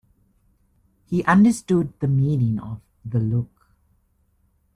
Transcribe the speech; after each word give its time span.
He 1.05 1.23
understood 1.25 1.93
the 1.99 2.07
meaning 2.07 2.57
of 2.59 2.81
the 3.05 3.19
look. 3.19 3.69